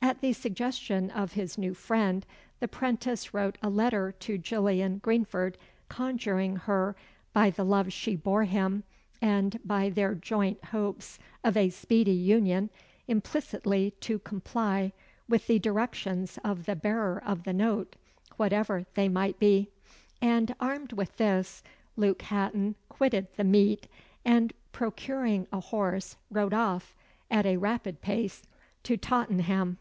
At 0.00 0.20
the 0.20 0.34
suggestion 0.34 1.10
of 1.12 1.32
his 1.32 1.56
new 1.56 1.72
friend, 1.72 2.26
the 2.60 2.68
'prentice 2.68 3.32
wrote 3.32 3.56
a 3.62 3.70
letter 3.70 4.12
to 4.20 4.36
Gillian 4.36 4.98
Greenford, 4.98 5.56
conjuring 5.88 6.56
her, 6.56 6.94
by 7.32 7.48
the 7.48 7.64
love 7.64 7.90
she 7.90 8.14
bore 8.14 8.44
him, 8.44 8.84
and 9.22 9.58
by 9.64 9.88
their 9.88 10.14
joint 10.14 10.62
hopes 10.66 11.18
of 11.42 11.56
a 11.56 11.70
speedy 11.70 12.10
union, 12.12 12.68
implicitly 13.08 13.92
to 14.00 14.18
comply 14.18 14.92
with 15.26 15.46
the 15.46 15.58
directions 15.58 16.38
of 16.44 16.66
the 16.66 16.76
bearer 16.76 17.22
of 17.24 17.44
the 17.44 17.54
note 17.54 17.96
whatever 18.36 18.84
they 18.94 19.08
might 19.08 19.38
be: 19.38 19.70
and, 20.20 20.54
armed 20.60 20.92
with 20.92 21.16
this, 21.16 21.62
Luke 21.96 22.20
Hatton 22.22 22.74
quitted 22.90 23.26
the 23.36 23.44
Meet, 23.44 23.88
and, 24.22 24.52
procuring 24.70 25.46
a 25.50 25.60
horse, 25.60 26.18
rode 26.30 26.52
off, 26.54 26.94
at 27.30 27.46
a 27.46 27.56
rapid 27.56 28.02
pace, 28.02 28.42
to 28.82 28.98
Tottenham. 28.98 29.78